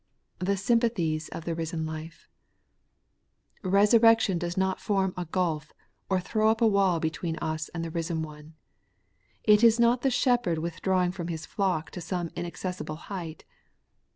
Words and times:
The 0.39 0.57
sympathies 0.57 1.29
of 1.29 1.45
the 1.45 1.53
risen 1.53 1.85
life, 1.85 2.27
Eesurrection 3.63 4.39
does 4.39 4.57
not 4.57 4.79
form 4.79 5.13
a 5.15 5.25
gulf 5.25 5.73
or 6.09 6.19
throw 6.19 6.49
up 6.49 6.59
a 6.59 6.65
wall 6.67 6.99
between 6.99 7.35
ns 7.39 7.69
and 7.69 7.85
the 7.85 7.91
risen 7.91 8.23
One. 8.23 8.55
It 9.43 9.63
is 9.63 9.79
not 9.79 10.01
the 10.01 10.09
Shepherd 10.09 10.57
with 10.57 10.81
drawing 10.81 11.11
from 11.11 11.27
His 11.27 11.45
flock 11.45 11.91
to 11.91 12.01
some 12.01 12.31
inaccessible 12.35 12.95
height. 13.13 13.45